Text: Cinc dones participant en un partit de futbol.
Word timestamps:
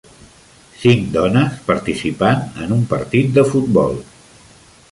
Cinc 0.83 1.11
dones 1.17 1.59
participant 1.67 2.41
en 2.65 2.73
un 2.79 2.81
partit 2.97 3.31
de 3.39 3.47
futbol. 3.53 3.97